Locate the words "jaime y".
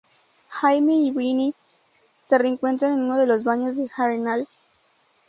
0.49-1.11